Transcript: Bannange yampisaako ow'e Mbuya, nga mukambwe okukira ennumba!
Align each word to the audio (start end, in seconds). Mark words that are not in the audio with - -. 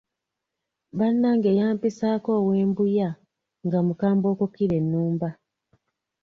Bannange 0.97 1.51
yampisaako 1.59 2.29
ow'e 2.39 2.61
Mbuya, 2.69 3.09
nga 3.65 3.79
mukambwe 3.85 4.27
okukira 4.33 4.73
ennumba! 4.81 5.29